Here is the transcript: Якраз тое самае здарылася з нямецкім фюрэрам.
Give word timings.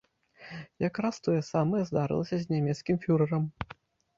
Якраз 0.87 1.19
тое 1.27 1.35
самае 1.51 1.83
здарылася 1.91 2.35
з 2.41 2.45
нямецкім 2.55 2.95
фюрэрам. 3.05 3.43